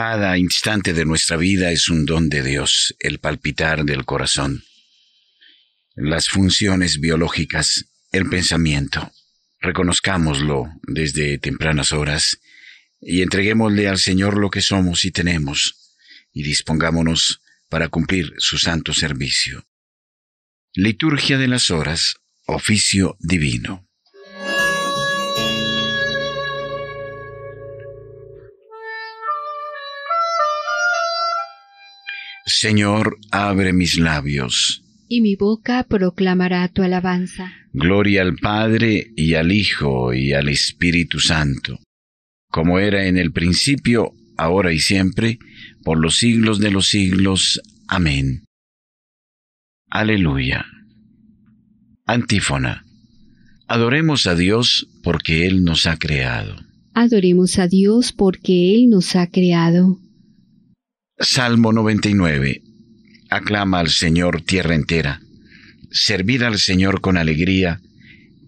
[0.00, 4.62] Cada instante de nuestra vida es un don de Dios, el palpitar del corazón.
[5.96, 9.10] Las funciones biológicas, el pensamiento.
[9.60, 12.38] Reconozcámoslo desde tempranas horas
[13.00, 15.96] y entreguémosle al Señor lo que somos y tenemos
[16.32, 19.66] y dispongámonos para cumplir su santo servicio.
[20.74, 22.14] Liturgia de las horas,
[22.46, 23.87] oficio divino.
[32.48, 34.82] Señor, abre mis labios.
[35.06, 37.52] Y mi boca proclamará tu alabanza.
[37.74, 41.78] Gloria al Padre y al Hijo y al Espíritu Santo,
[42.50, 45.38] como era en el principio, ahora y siempre,
[45.84, 47.60] por los siglos de los siglos.
[47.86, 48.44] Amén.
[49.90, 50.64] Aleluya.
[52.06, 52.86] Antífona.
[53.66, 56.56] Adoremos a Dios porque Él nos ha creado.
[56.94, 59.98] Adoremos a Dios porque Él nos ha creado.
[61.20, 62.62] Salmo 99.
[63.28, 65.20] Aclama al Señor tierra entera.
[65.90, 67.80] Servid al Señor con alegría.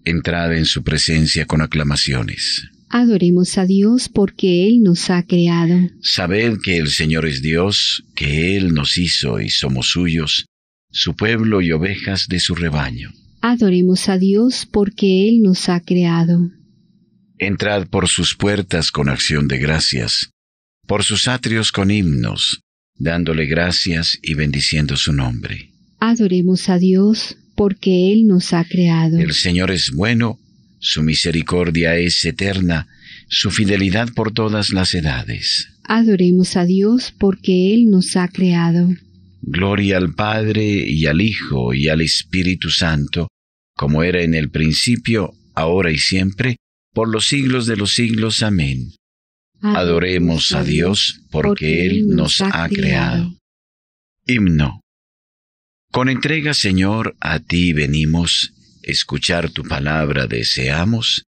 [0.05, 2.63] Entrad en su presencia con aclamaciones.
[2.87, 5.89] Adoremos a Dios porque Él nos ha creado.
[6.01, 10.45] Sabed que el Señor es Dios, que Él nos hizo y somos suyos,
[10.91, 13.11] su pueblo y ovejas de su rebaño.
[13.41, 16.49] Adoremos a Dios porque Él nos ha creado.
[17.37, 20.31] Entrad por sus puertas con acción de gracias
[20.91, 22.63] por sus atrios con himnos,
[22.97, 25.71] dándole gracias y bendiciendo su nombre.
[26.01, 29.17] Adoremos a Dios, porque Él nos ha creado.
[29.17, 30.37] El Señor es bueno,
[30.79, 32.89] su misericordia es eterna,
[33.29, 35.69] su fidelidad por todas las edades.
[35.85, 38.89] Adoremos a Dios, porque Él nos ha creado.
[39.43, 43.29] Gloria al Padre y al Hijo y al Espíritu Santo,
[43.77, 46.57] como era en el principio, ahora y siempre,
[46.93, 48.43] por los siglos de los siglos.
[48.43, 48.91] Amén.
[49.61, 53.35] Adoremos a Dios porque Él nos ha creado.
[54.25, 54.81] Himno.
[55.91, 61.25] Con entrega, Señor, a ti venimos, escuchar tu palabra deseamos,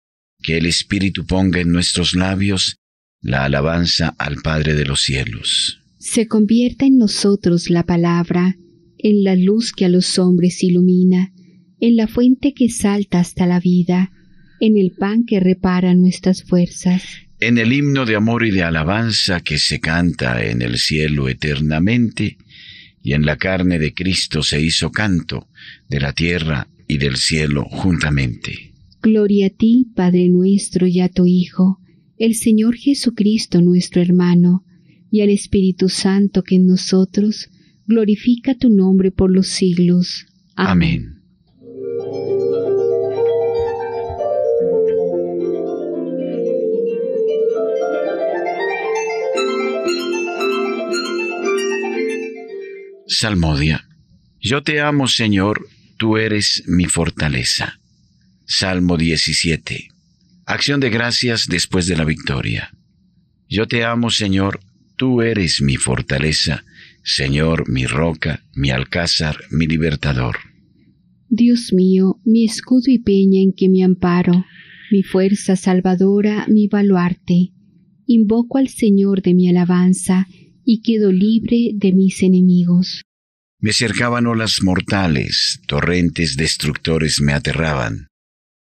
[0.43, 2.77] que el Espíritu ponga en nuestros labios
[3.21, 5.81] la alabanza al Padre de los cielos.
[5.99, 8.57] Se convierta en nosotros la palabra,
[8.99, 11.33] en la luz que a los hombres ilumina,
[11.81, 14.11] en la fuente que salta hasta la vida,
[14.61, 19.41] en el pan que repara nuestras fuerzas en el himno de amor y de alabanza
[19.41, 22.39] que se canta en el cielo eternamente,
[23.03, 25.49] y en la carne de Cristo se hizo canto
[25.89, 28.73] de la tierra y del cielo juntamente.
[29.01, 31.81] Gloria a ti, Padre nuestro, y a tu Hijo,
[32.19, 34.65] el Señor Jesucristo nuestro hermano,
[35.11, 37.49] y al Espíritu Santo que en nosotros
[37.87, 40.27] glorifica tu nombre por los siglos.
[40.57, 41.18] Amén.
[53.21, 53.85] Salmodia.
[54.41, 57.81] Yo te amo, Señor, tú eres mi fortaleza.
[58.47, 59.89] Salmo 17.
[60.47, 62.71] Acción de gracias después de la victoria.
[63.49, 64.61] Yo te amo, Señor,
[64.95, 66.63] tú eres mi fortaleza,
[67.03, 70.37] Señor, mi roca, mi alcázar, mi libertador.
[71.29, 74.45] Dios mío, mi escudo y peña en que me amparo,
[74.93, 77.51] mi fuerza salvadora, mi baluarte.
[78.07, 80.29] Invoco al Señor de mi alabanza
[80.65, 83.03] y quedo libre de mis enemigos.
[83.61, 88.07] Me cercaban olas mortales, torrentes destructores me aterraban.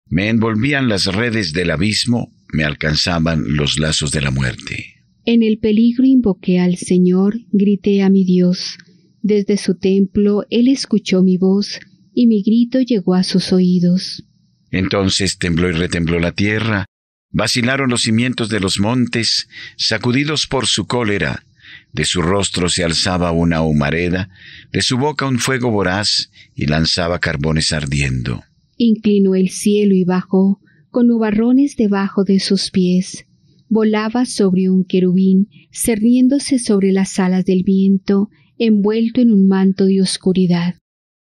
[0.07, 4.97] Me envolvían las redes del abismo, me alcanzaban los lazos de la muerte.
[5.25, 8.77] En el peligro invoqué al Señor, grité a mi Dios.
[9.23, 11.81] Desde su templo Él escuchó mi voz,
[12.13, 14.25] y mi grito llegó a sus oídos.
[14.71, 16.85] Entonces tembló y retembló la tierra,
[17.31, 19.49] vacilaron los cimientos de los montes,
[19.79, 21.45] sacudidos por su cólera,
[21.93, 24.31] de su rostro se alzaba una humareda,
[24.73, 28.43] de su boca un fuego voraz, y lanzaba carbones ardiendo.
[28.77, 30.61] Inclinó el cielo y bajó,
[30.91, 33.27] con nubarrones debajo de sus pies.
[33.69, 38.29] Volaba sobre un querubín, cerniéndose sobre las alas del viento,
[38.59, 40.75] envuelto en un manto de oscuridad.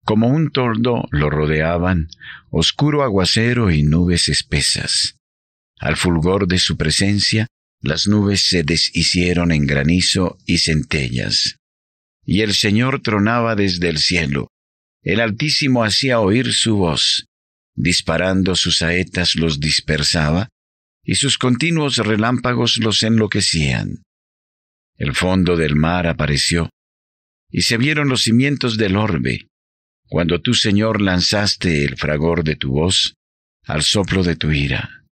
[0.04, 2.08] Como un tordo lo rodeaban,
[2.50, 5.16] oscuro aguacero y nubes espesas.
[5.78, 7.46] Al fulgor de su presencia,
[7.80, 11.56] las nubes se deshicieron en granizo y centellas.
[12.24, 14.48] Y el Señor tronaba desde el cielo.
[15.02, 17.26] El Altísimo hacía oír su voz.
[17.74, 20.48] Disparando sus saetas los dispersaba,
[21.04, 24.02] y sus continuos relámpagos los enloquecían.
[24.96, 26.70] El fondo del mar apareció,
[27.50, 29.46] y se vieron los cimientos del orbe,
[30.08, 33.14] cuando tú, Señor, lanzaste el fragor de tu voz
[33.64, 35.04] al soplo de tu ira.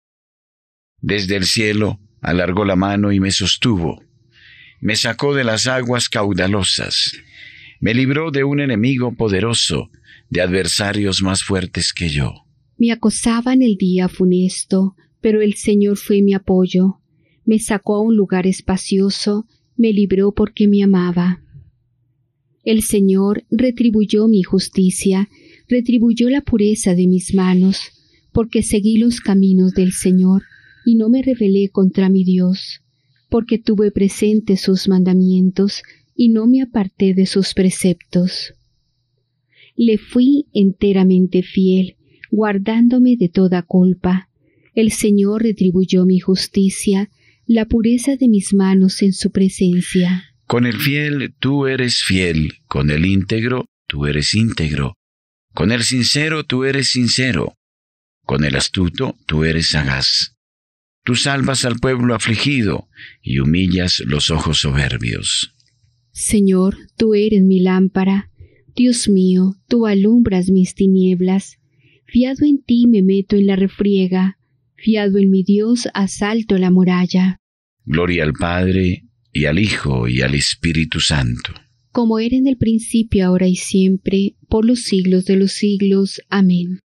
[0.99, 4.03] Desde el cielo alargó la mano y me sostuvo.
[4.81, 7.13] me sacó de las aguas caudalosas,
[7.79, 9.89] me libró de un enemigo poderoso,
[10.29, 12.33] de adversarios más fuertes que yo.
[12.77, 16.99] Me acosaban el día funesto, pero el Señor fue mi apoyo.
[17.45, 19.47] Me sacó a un lugar espacioso,
[19.77, 21.41] me libró porque me amaba.
[22.63, 25.29] El Señor retribuyó mi justicia,
[25.69, 27.91] retribuyó la pureza de mis manos,
[28.33, 30.43] porque seguí los caminos del Señor
[30.85, 32.81] y no me rebelé contra mi Dios,
[33.29, 35.81] porque tuve presente sus mandamientos
[36.15, 38.53] y no me aparté de sus preceptos.
[39.75, 41.97] Le fui enteramente fiel,
[42.31, 44.29] guardándome de toda culpa.
[44.73, 47.09] El Señor retribuyó mi justicia,
[47.45, 50.23] la pureza de mis manos en su presencia.
[50.47, 54.93] Con el fiel tú eres fiel, con el íntegro tú eres íntegro,
[55.53, 57.53] con el sincero tú eres sincero,
[58.25, 60.34] con el astuto tú eres sagaz.
[61.05, 62.89] Tú salvas al pueblo afligido
[63.21, 65.53] y humillas los ojos soberbios.
[66.11, 68.31] Señor, tú eres mi lámpara.
[68.75, 71.59] Dios mío, tú alumbras mis tinieblas.
[72.07, 74.39] Fiado en ti me meto en la refriega.
[74.75, 77.37] Fiado en mi Dios asalto la muralla.
[77.85, 81.53] Gloria al Padre, y al Hijo, y al Espíritu Santo.
[81.91, 86.19] Como era en el principio, ahora y siempre, por los siglos de los siglos.
[86.29, 86.79] Amén.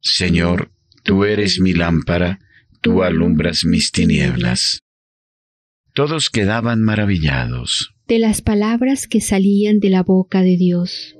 [0.00, 0.72] Señor,
[1.04, 2.40] tú eres mi lámpara,
[2.82, 4.80] tú alumbras mis tinieblas.
[5.94, 11.16] Todos quedaban maravillados de las palabras que salían de la boca de Dios.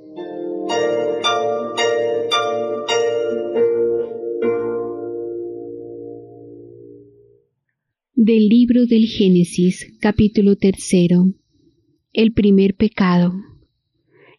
[8.15, 11.32] Del libro del Génesis, capítulo tercero.
[12.12, 13.32] El primer pecado.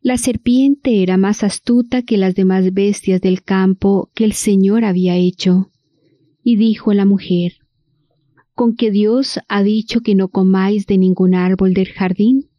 [0.01, 5.15] La serpiente era más astuta que las demás bestias del campo que el Señor había
[5.15, 5.71] hecho.
[6.43, 7.53] Y dijo la mujer,
[8.53, 12.49] con que Dios ha dicho que no comáis de ningún árbol del jardín?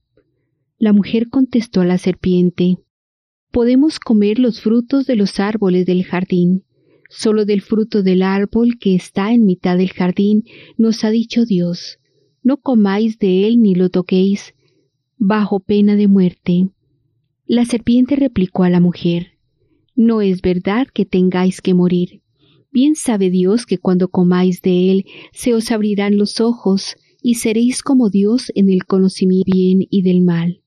[0.79, 2.79] La mujer contestó a la serpiente,
[3.53, 6.65] Podemos comer los frutos de los árboles del jardín,
[7.09, 10.45] solo del fruto del árbol que está en mitad del jardín
[10.77, 12.01] nos ha dicho Dios,
[12.43, 14.55] no comáis de él ni lo toquéis,
[15.19, 16.71] bajo pena de muerte.
[17.47, 19.39] La serpiente replicó a la mujer,
[19.95, 22.24] No es verdad que tengáis que morir
[22.75, 27.85] Bien sabe Dios que cuando comáis de él se os abrirán los ojos y seréis
[27.85, 30.61] como Dios en el conocimiento bien y del mal.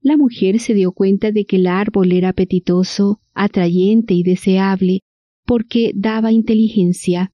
[0.00, 5.00] La mujer se dio cuenta de que el árbol era apetitoso, atrayente y deseable,
[5.44, 7.32] porque daba inteligencia,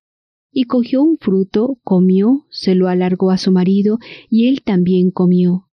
[0.50, 3.98] y cogió un fruto, comió, se lo alargó a su marido,
[4.30, 5.68] y él también comió.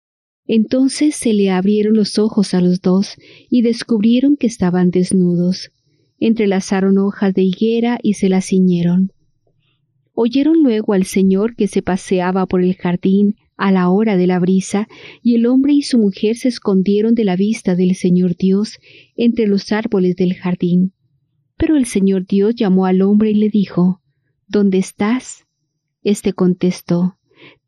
[0.46, 3.16] Entonces se le abrieron los ojos a los dos,
[3.50, 5.70] y descubrieron que estaban desnudos
[6.18, 9.12] entrelazaron hojas de higuera y se las ciñeron.
[10.12, 14.38] Oyeron luego al Señor que se paseaba por el jardín a la hora de la
[14.38, 14.88] brisa,
[15.22, 18.78] y el hombre y su mujer se escondieron de la vista del Señor Dios
[19.16, 20.92] entre los árboles del jardín.
[21.56, 24.02] Pero el Señor Dios llamó al hombre y le dijo,
[24.46, 25.46] ¿Dónde estás?
[26.02, 27.16] Este contestó,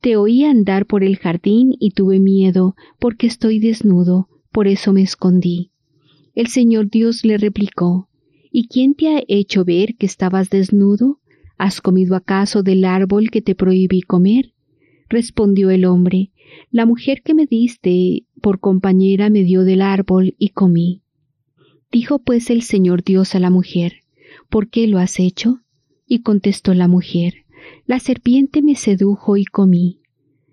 [0.00, 5.02] Te oí andar por el jardín y tuve miedo, porque estoy desnudo, por eso me
[5.02, 5.72] escondí.
[6.34, 8.07] El Señor Dios le replicó,
[8.50, 11.20] ¿Y quién te ha hecho ver que estabas desnudo?
[11.58, 14.52] ¿Has comido acaso del árbol que te prohibí comer?
[15.08, 16.32] Respondió el hombre,
[16.70, 21.02] La mujer que me diste por compañera me dio del árbol y comí.
[21.90, 24.05] Dijo pues el Señor Dios a la mujer,
[24.48, 25.60] ¿por qué lo has hecho?
[26.06, 27.44] Y contestó la mujer,
[27.86, 30.00] La serpiente me sedujo y comí.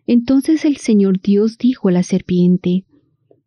[0.07, 2.85] Entonces el Señor Dios dijo a la serpiente,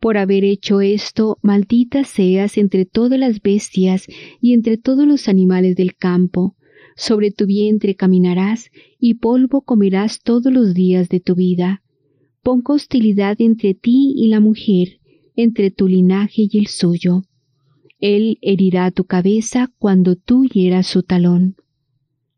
[0.01, 4.07] por haber hecho esto, maldita seas entre todas las bestias
[4.41, 6.55] y entre todos los animales del campo.
[6.97, 11.83] Sobre tu vientre caminarás y polvo comerás todos los días de tu vida.
[12.43, 15.01] Pongo hostilidad entre ti y la mujer,
[15.35, 17.23] entre tu linaje y el suyo.
[18.01, 21.57] Él herirá tu cabeza cuando tú hieras su talón.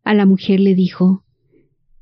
[0.02, 1.24] A la mujer le dijo,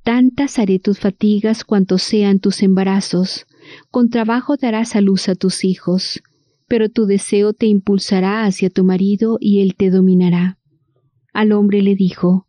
[0.05, 3.48] Tantas haré tus fatigas cuanto sean tus embarazos
[3.91, 6.23] con trabajo darás a luz a tus hijos,
[6.67, 10.59] pero tu deseo te impulsará hacia tu marido y él te dominará.
[11.33, 12.47] Al hombre le dijo,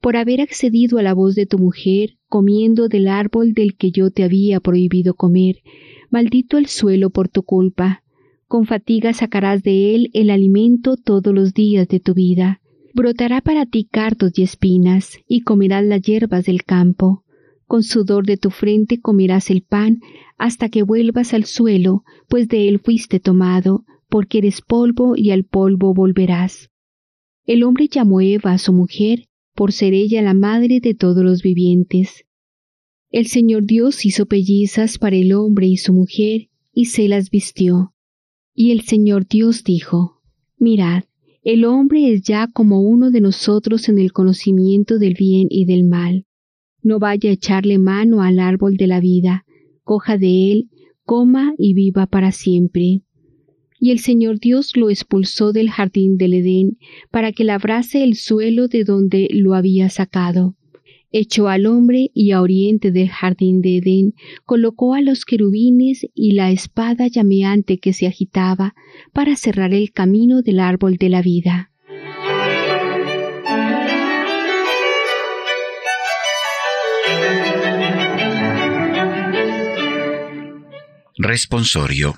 [0.00, 4.10] por haber accedido a la voz de tu mujer, comiendo del árbol del que yo
[4.10, 5.56] te había prohibido comer,
[6.10, 8.02] maldito el suelo por tu culpa.
[8.46, 12.60] Con fatiga sacarás de él el alimento todos los días de tu vida.
[12.94, 17.24] Brotará para ti cardos y espinas, y comerás las hierbas del campo
[17.72, 20.00] con sudor de tu frente comerás el pan
[20.36, 25.44] hasta que vuelvas al suelo, pues de él fuiste tomado, porque eres polvo y al
[25.44, 26.68] polvo volverás.
[27.46, 29.24] El hombre llamó Eva a su mujer,
[29.54, 32.26] por ser ella la madre de todos los vivientes.
[33.10, 37.94] El Señor Dios hizo pellizas para el hombre y su mujer, y se las vistió.
[38.54, 40.20] Y el Señor Dios dijo,
[40.58, 41.04] Mirad,
[41.42, 45.84] el hombre es ya como uno de nosotros en el conocimiento del bien y del
[45.84, 46.26] mal.
[46.82, 49.44] No vaya a echarle mano al árbol de la vida,
[49.84, 50.68] coja de él,
[51.04, 53.02] coma y viva para siempre.
[53.78, 56.78] Y el Señor Dios lo expulsó del jardín del Edén
[57.10, 60.56] para que labrase el suelo de donde lo había sacado.
[61.10, 64.14] Echó al hombre y a oriente del jardín de Edén
[64.46, 68.74] colocó a los querubines y la espada llameante que se agitaba
[69.12, 71.71] para cerrar el camino del árbol de la vida.
[81.22, 82.16] Responsorio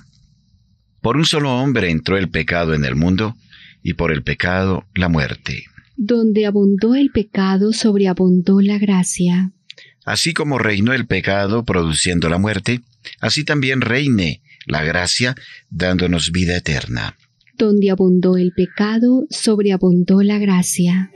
[1.05, 3.35] por un solo hombre entró el pecado en el mundo,
[3.83, 5.65] y por el pecado la muerte.
[5.95, 9.51] Donde abundó el pecado, sobreabundó la gracia.
[10.03, 12.81] Así como reinó el pecado produciendo la muerte,
[13.21, 15.35] así también reine la gracia
[15.69, 17.15] dándonos vida eterna.
[17.55, 21.11] Donde abundó el pecado, sobreabundó la gracia.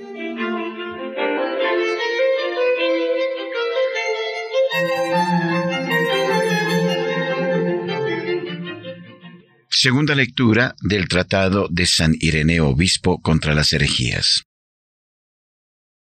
[9.82, 14.44] Segunda lectura del Tratado de San Ireneo Obispo contra las herejías.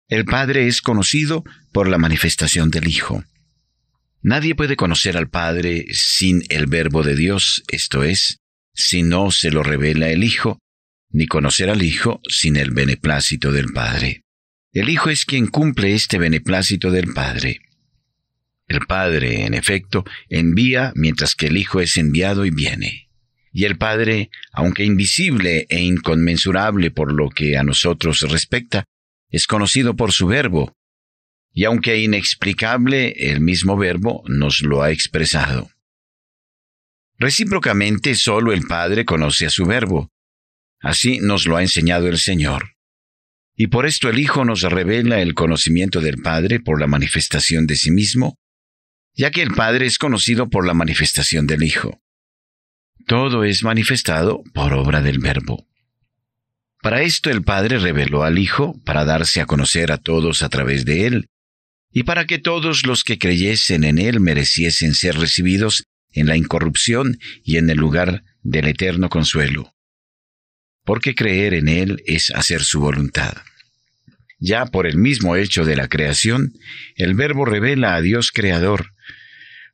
[0.08, 3.24] El Padre es conocido por la manifestación del Hijo.
[4.24, 8.40] Nadie puede conocer al Padre sin el Verbo de Dios, esto es,
[8.74, 10.58] si no se lo revela el Hijo,
[11.12, 14.24] ni conocer al Hijo sin el beneplácito del Padre.
[14.72, 17.62] El Hijo es quien cumple este beneplácito del Padre.
[18.68, 23.07] El Padre, en efecto, envía mientras que el Hijo es enviado y viene.
[23.58, 28.84] Y el Padre, aunque invisible e inconmensurable por lo que a nosotros respecta,
[29.32, 30.78] es conocido por su verbo,
[31.52, 35.72] y aunque inexplicable, el mismo verbo nos lo ha expresado.
[37.18, 40.12] Recíprocamente, solo el Padre conoce a su verbo.
[40.80, 42.76] Así nos lo ha enseñado el Señor.
[43.56, 47.76] Y por esto el Hijo nos revela el conocimiento del Padre por la manifestación de
[47.76, 48.38] sí mismo,
[49.16, 52.00] ya que el Padre es conocido por la manifestación del Hijo
[53.08, 55.66] todo es manifestado por obra del Verbo.
[56.82, 60.84] Para esto el Padre reveló al Hijo, para darse a conocer a todos a través
[60.84, 61.30] de él,
[61.92, 67.18] y para que todos los que creyesen en él mereciesen ser recibidos en la incorrupción
[67.44, 69.74] y en el lugar del eterno consuelo.
[70.84, 73.38] Porque creer en él es hacer su voluntad.
[74.38, 76.54] Ya por el mismo hecho de la creación,
[76.96, 78.92] el Verbo revela a Dios Creador,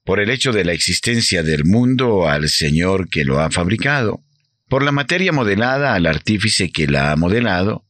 [0.03, 4.23] por el hecho de la existencia del mundo al Señor que lo ha fabricado,
[4.67, 7.85] por la materia modelada al artífice que la ha modelado,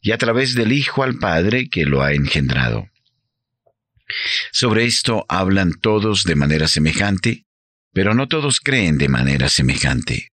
[0.00, 2.88] y a través del Hijo al Padre que lo ha engendrado.
[4.52, 7.46] Sobre esto hablan todos de manera semejante,
[7.92, 10.32] pero no todos creen de manera semejante.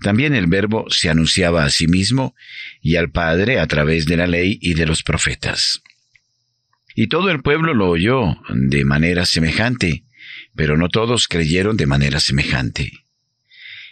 [0.00, 2.34] También el Verbo se anunciaba a sí mismo
[2.80, 5.82] y al Padre a través de la ley y de los profetas.
[6.94, 10.04] Y todo el pueblo lo oyó de manera semejante,
[10.54, 12.92] pero no todos creyeron de manera semejante.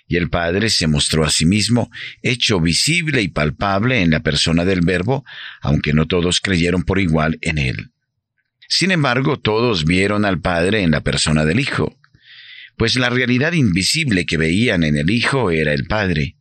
[0.07, 1.91] Y el Padre se mostró a sí mismo,
[2.23, 5.25] hecho visible y palpable en la persona del Verbo,
[5.61, 7.91] aunque no todos creyeron por igual en él.
[8.69, 11.97] Sin embargo, todos vieron al Padre en la persona del Hijo,
[12.77, 16.37] pues la realidad invisible que veían en el Hijo era el Padre,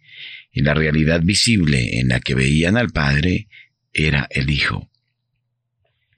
[0.52, 3.48] y la realidad visible en la que veían al Padre
[3.94, 4.89] era el Hijo.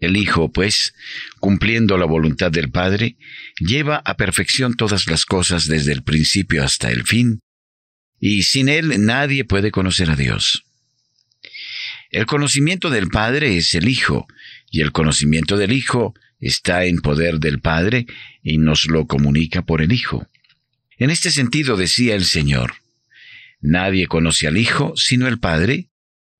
[0.01, 0.93] El Hijo, pues,
[1.39, 3.17] cumpliendo la voluntad del Padre,
[3.59, 7.39] lleva a perfección todas las cosas desde el principio hasta el fin,
[8.19, 10.63] y sin Él nadie puede conocer a Dios.
[12.09, 14.27] El conocimiento del Padre es el Hijo,
[14.71, 18.07] y el conocimiento del Hijo está en poder del Padre
[18.41, 20.27] y nos lo comunica por el Hijo.
[20.97, 22.73] En este sentido decía el Señor,
[23.61, 25.89] Nadie conoce al Hijo sino el Padre,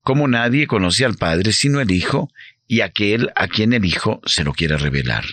[0.02, 2.28] como nadie conoce al Padre sino el Hijo
[2.66, 5.24] y aquel a quien el Hijo se lo quiera revelar.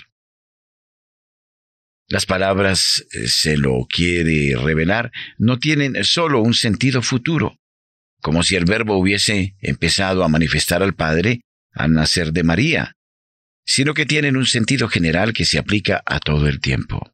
[2.08, 7.60] Las palabras eh, se lo quiere revelar no tienen solo un sentido futuro,
[8.20, 12.94] como si el Verbo hubiese empezado a manifestar al Padre al nacer de María,
[13.64, 17.14] sino que tienen un sentido general que se aplica a todo el tiempo.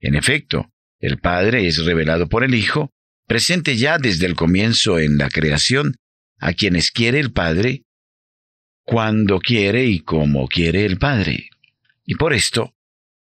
[0.00, 2.92] En efecto, el Padre es revelado por el Hijo,
[3.26, 5.96] presente ya desde el comienzo en la creación,
[6.38, 7.82] a quienes quiere el Padre
[8.86, 11.50] cuando quiere y como quiere el Padre.
[12.04, 12.72] Y por esto,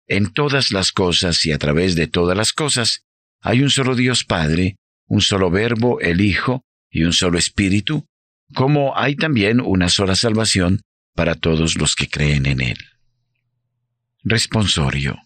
[0.07, 3.03] en todas las cosas y a través de todas las cosas,
[3.41, 4.77] hay un solo Dios Padre,
[5.09, 8.07] un solo Verbo, el Hijo, y un solo Espíritu,
[8.55, 10.81] como hay también una sola salvación
[11.15, 12.79] para todos los que creen en Él.
[14.23, 15.17] Responsorio.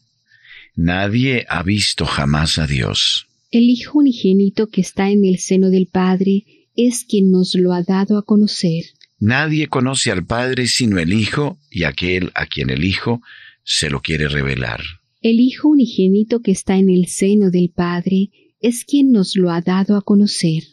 [0.75, 3.27] Nadie ha visto jamás a Dios.
[3.51, 7.83] El Hijo unigénito que está en el seno del Padre es quien nos lo ha
[7.83, 8.85] dado a conocer.
[9.25, 13.21] Nadie conoce al Padre sino el Hijo y aquel a quien el Hijo
[13.63, 14.81] se lo quiere revelar.
[15.21, 19.61] El Hijo unigénito que está en el seno del Padre es quien nos lo ha
[19.61, 20.65] dado a conocer.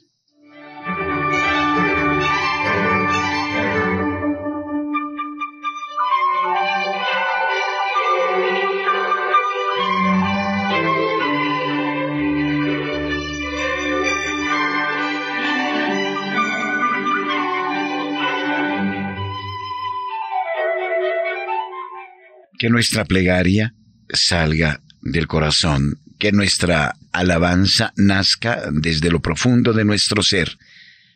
[22.60, 23.74] Que nuestra plegaria
[24.10, 30.58] salga del corazón, que nuestra alabanza nazca desde lo profundo de nuestro ser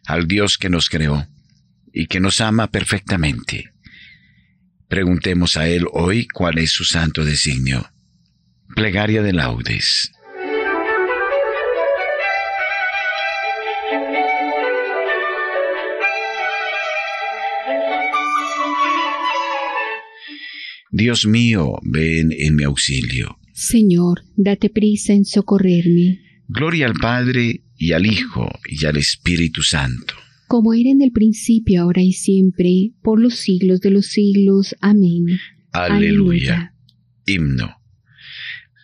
[0.06, 1.28] al Dios que nos creó
[1.92, 3.74] y que nos ama perfectamente.
[4.88, 7.92] Preguntemos a Él hoy cuál es su santo designio.
[8.74, 10.13] Plegaria de laudes.
[20.96, 23.40] Dios mío, ven en mi auxilio.
[23.52, 26.20] Señor, date prisa en socorrerme.
[26.48, 30.14] Gloria al Padre y al Hijo y al Espíritu Santo.
[30.48, 34.76] Como era en el principio, ahora y siempre, por los siglos de los siglos.
[34.82, 35.26] Amén.
[35.72, 36.76] Aleluya.
[37.26, 37.76] Himno.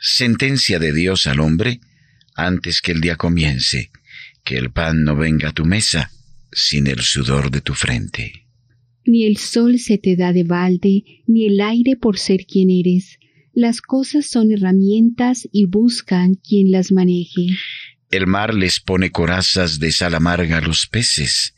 [0.01, 1.79] Sentencia de Dios al hombre
[2.33, 3.91] antes que el día comience,
[4.43, 6.09] que el pan no venga a tu mesa
[6.51, 8.48] sin el sudor de tu frente
[9.09, 13.19] ni el sol se te da de balde, ni el aire por ser quien eres.
[13.53, 17.47] Las cosas son herramientas y buscan quien las maneje.
[18.11, 21.55] El mar les pone corazas de sal amarga a los peces.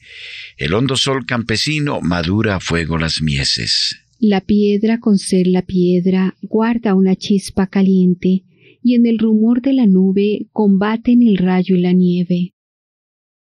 [0.57, 3.97] El hondo sol campesino madura a fuego las mieses.
[4.19, 8.43] La piedra con ser la piedra guarda una chispa caliente,
[8.83, 12.53] y en el rumor de la nube combaten el rayo y la nieve.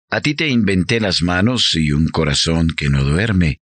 [0.09, 3.59] A ti te inventé las manos y un corazón que no duerme,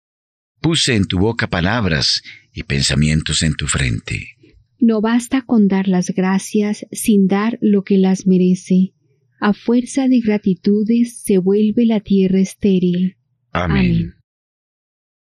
[0.62, 2.22] Puse en tu boca palabras
[2.54, 4.36] y pensamientos en tu frente.
[4.78, 8.94] No basta con dar las gracias sin dar lo que las merece.
[9.40, 13.16] A fuerza de gratitudes se vuelve la tierra estéril.
[13.50, 14.14] Amén.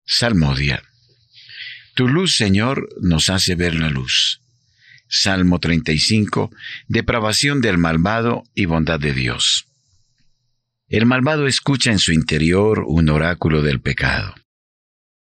[0.04, 0.82] Salmodia.
[1.94, 4.42] Tu luz, Señor, nos hace ver la luz.
[5.08, 6.50] Salmo 35.
[6.86, 9.66] Depravación del malvado y bondad de Dios.
[10.88, 14.34] El malvado escucha en su interior un oráculo del pecado.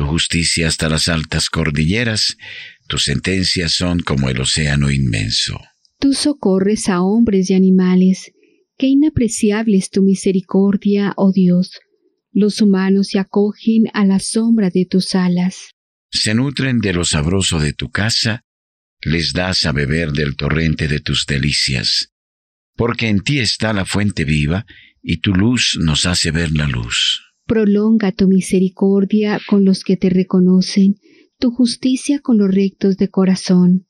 [0.00, 2.38] tu justicia hasta las altas cordilleras,
[2.88, 5.60] tus sentencias son como el océano inmenso.
[5.98, 8.32] Tú socorres a hombres y animales,
[8.78, 11.80] qué inapreciable es tu misericordia, oh Dios.
[12.32, 15.74] Los humanos se acogen a la sombra de tus alas.
[16.10, 18.42] Se nutren de lo sabroso de tu casa,
[19.02, 22.10] les das a beber del torrente de tus delicias,
[22.74, 24.64] porque en ti está la fuente viva,
[25.02, 27.29] y tu luz nos hace ver la luz.
[27.50, 30.94] Prolonga tu misericordia con los que te reconocen,
[31.40, 33.88] tu justicia con los rectos de corazón.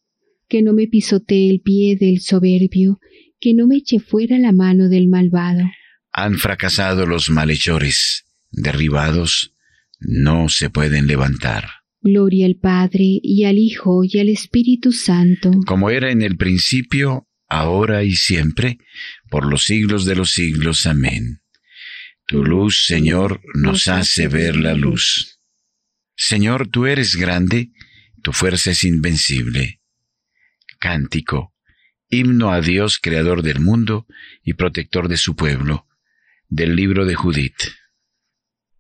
[0.49, 3.01] Que no me pisotee el pie del soberbio,
[3.39, 5.61] que no me eche fuera la mano del malvado.
[6.11, 9.53] Han fracasado los malhechores, derribados,
[9.99, 11.67] no se pueden levantar.
[12.01, 15.51] Gloria al Padre, y al Hijo, y al Espíritu Santo.
[15.67, 18.79] Como era en el principio, ahora y siempre,
[19.29, 20.87] por los siglos de los siglos.
[20.87, 21.40] Amén.
[22.31, 25.41] Tu luz, Señor, nos hace ver la luz.
[26.15, 27.73] Señor, tú eres grande,
[28.23, 29.81] tu fuerza es invencible.
[30.79, 31.53] Cántico,
[32.09, 34.07] himno a Dios, creador del mundo
[34.45, 35.89] y protector de su pueblo,
[36.49, 37.63] del libro de Judith.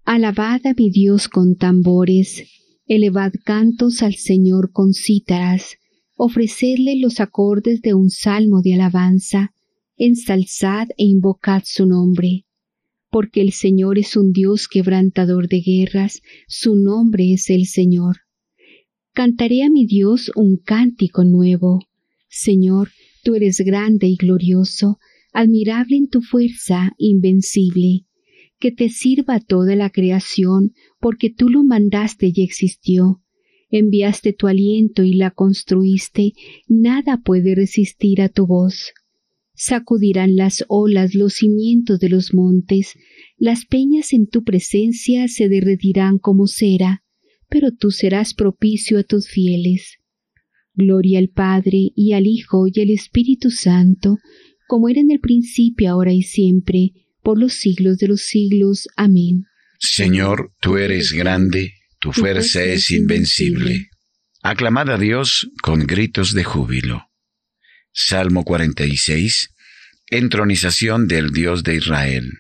[0.04, 2.44] Alabad a mi Dios con tambores,
[2.86, 5.76] elevad cantos al Señor con cítaras,
[6.14, 9.52] ofrecedle los acordes de un salmo de alabanza,
[9.96, 12.44] ensalzad e invocad su nombre
[13.10, 18.18] porque el Señor es un Dios quebrantador de guerras, su nombre es el Señor.
[19.12, 21.80] Cantaré a mi Dios un cántico nuevo.
[22.28, 22.90] Señor,
[23.24, 24.98] tú eres grande y glorioso,
[25.32, 28.06] admirable en tu fuerza, invencible.
[28.60, 33.20] Que te sirva toda la creación, porque tú lo mandaste y existió.
[33.70, 36.32] Enviaste tu aliento y la construiste,
[36.68, 38.92] nada puede resistir a tu voz.
[39.62, 42.94] Sacudirán las olas los cimientos de los montes,
[43.36, 47.02] las peñas en tu presencia se derretirán como cera,
[47.50, 49.98] pero tú serás propicio a tus fieles.
[50.72, 54.16] Gloria al Padre y al Hijo y al Espíritu Santo,
[54.66, 56.92] como era en el principio, ahora y siempre,
[57.22, 58.88] por los siglos de los siglos.
[58.96, 59.44] Amén.
[59.78, 63.90] Señor, tú eres grande, tu fuerza es invencible.
[64.42, 67.09] Aclamad a Dios con gritos de júbilo.
[67.92, 69.50] Salmo 46.
[70.10, 72.30] Entronización del Dios de Israel.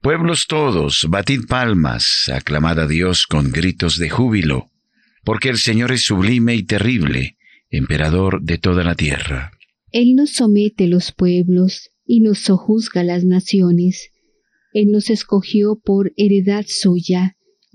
[0.00, 4.70] Pueblos todos, batid palmas, aclamad a Dios con gritos de júbilo,
[5.24, 7.36] porque el Señor es sublime y terrible,
[7.70, 9.52] emperador de toda la tierra.
[9.92, 14.10] Él nos somete los pueblos y nos sojuzga las naciones.
[14.72, 17.35] Él nos escogió por heredad suya,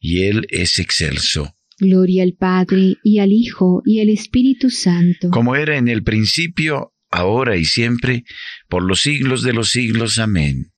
[0.00, 1.54] y Él es excelso.
[1.78, 5.30] Gloria al Padre, y al Hijo, y al Espíritu Santo.
[5.30, 8.24] Como era en el principio, ahora y siempre,
[8.68, 10.18] por los siglos de los siglos.
[10.18, 10.72] Amén.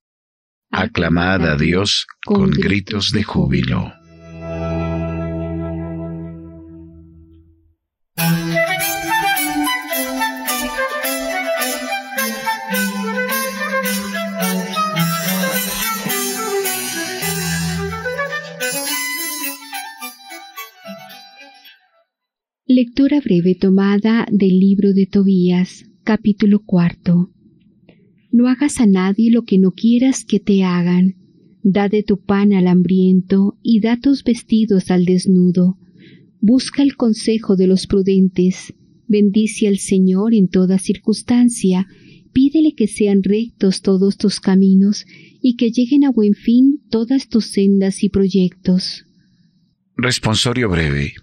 [0.69, 3.93] Aclamad a Dios con gritos de júbilo.
[22.85, 27.31] Lectura breve tomada del libro de Tobías, capítulo cuarto.
[28.29, 31.15] No hagas a nadie lo que no quieras que te hagan.
[31.63, 35.77] Da de tu pan al hambriento y da tus vestidos al desnudo.
[36.41, 38.73] Busca el consejo de los prudentes.
[39.07, 41.87] Bendice al Señor en toda circunstancia.
[42.33, 45.05] Pídele que sean rectos todos tus caminos
[45.41, 49.05] y que lleguen a buen fin todas tus sendas y proyectos.
[49.95, 51.13] Responsorio breve.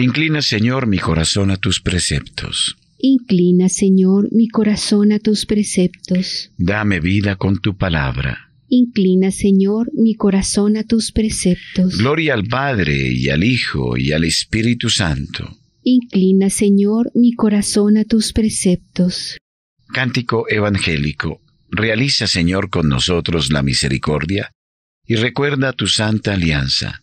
[0.00, 2.76] Inclina, Señor, mi corazón a tus preceptos.
[2.98, 6.52] Inclina, Señor, mi corazón a tus preceptos.
[6.56, 8.52] Dame vida con tu palabra.
[8.68, 11.98] Inclina, Señor, mi corazón a tus preceptos.
[11.98, 15.56] Gloria al Padre y al Hijo y al Espíritu Santo.
[15.82, 19.36] Inclina, Señor, mi corazón a tus preceptos.
[19.92, 21.40] Cántico evangélico.
[21.70, 24.52] Realiza, Señor, con nosotros la misericordia
[25.06, 27.02] y recuerda tu santa alianza.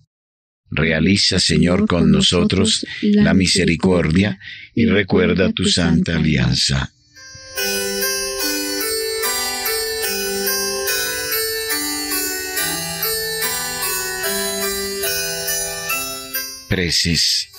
[0.73, 4.39] Realiza, Señor, con nosotros la misericordia
[4.73, 6.93] y recuerda tu santa alianza.
[16.69, 17.49] Preces.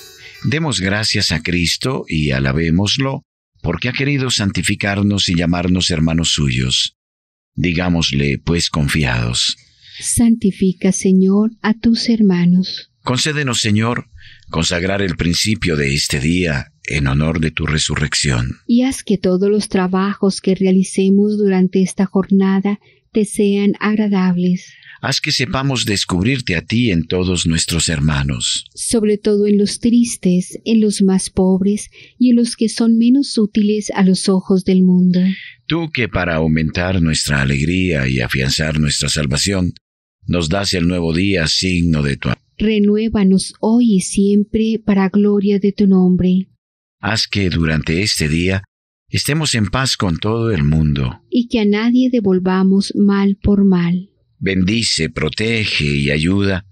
[0.44, 3.26] Demos gracias a Cristo y alabémoslo,
[3.60, 6.96] porque ha querido santificarnos y llamarnos hermanos suyos.
[7.54, 9.58] Digámosle, pues, confiados.
[10.00, 14.06] Santifica, Señor, a tus hermanos Concédenos, Señor,
[14.48, 18.58] consagrar el principio de este día en honor de tu resurrección.
[18.66, 22.78] Y haz que todos los trabajos que realicemos durante esta jornada
[23.12, 24.72] te sean agradables.
[25.00, 28.66] Haz que sepamos descubrirte a ti en todos nuestros hermanos.
[28.72, 33.36] Sobre todo en los tristes, en los más pobres y en los que son menos
[33.36, 35.20] útiles a los ojos del mundo.
[35.66, 39.72] Tú que para aumentar nuestra alegría y afianzar nuestra salvación,
[40.24, 42.41] nos das el nuevo día signo de tu amor.
[42.58, 46.48] Renuévanos hoy y siempre para gloria de tu nombre.
[47.00, 48.62] Haz que durante este día
[49.08, 51.22] estemos en paz con todo el mundo.
[51.30, 54.10] Y que a nadie devolvamos mal por mal.
[54.38, 56.66] Bendice, protege y ayuda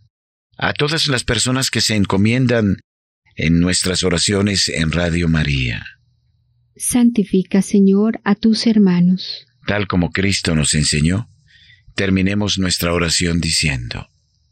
[0.57, 2.77] a todas las personas que se encomiendan
[3.35, 5.85] en nuestras oraciones en Radio María.
[6.77, 9.47] Santifica, Señor, a tus hermanos.
[9.67, 11.29] Tal como Cristo nos enseñó,
[11.95, 14.10] terminemos nuestra oración diciendo,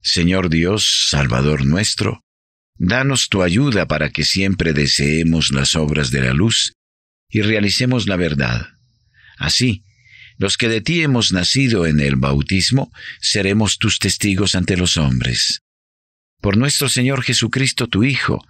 [0.00, 2.24] Señor Dios, Salvador nuestro,
[2.76, 6.72] danos tu ayuda para que siempre deseemos las obras de la luz
[7.28, 8.68] y realicemos la verdad.
[9.36, 9.82] Así,
[10.38, 15.62] los que de ti hemos nacido en el bautismo, seremos tus testigos ante los hombres.
[16.40, 18.46] Por nuestro Señor Jesucristo, tu Hijo,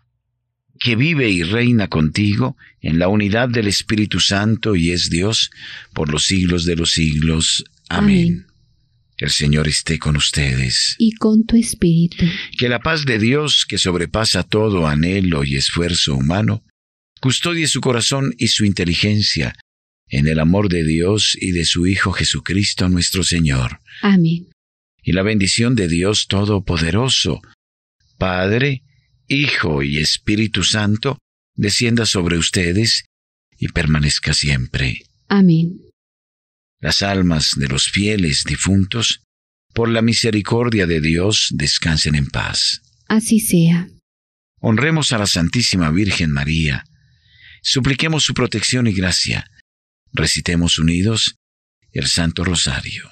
[0.78, 5.50] que vive y reina contigo en la unidad del Espíritu Santo y es Dios
[5.94, 7.64] por los siglos de los siglos.
[7.88, 8.47] Amén.
[9.18, 10.94] El Señor esté con ustedes.
[10.98, 12.24] Y con tu espíritu.
[12.57, 16.64] Que la paz de Dios, que sobrepasa todo anhelo y esfuerzo humano,
[17.20, 19.54] custodie su corazón y su inteligencia
[20.09, 23.81] en el amor de Dios y de su Hijo Jesucristo nuestro Señor.
[24.02, 24.46] Amén.
[25.02, 27.40] Y la bendición de Dios Todopoderoso,
[28.18, 28.83] Padre,
[29.26, 31.18] Hijo y Espíritu Santo,
[31.57, 33.04] descienda sobre ustedes
[33.59, 35.02] y permanezca siempre.
[35.28, 35.88] Amén
[36.80, 39.22] las almas de los fieles difuntos,
[39.74, 42.82] por la misericordia de Dios, descansen en paz.
[43.08, 43.88] Así sea.
[44.60, 46.84] Honremos a la Santísima Virgen María,
[47.62, 49.48] supliquemos su protección y gracia,
[50.12, 51.36] recitemos unidos
[51.92, 53.10] el Santo Rosario.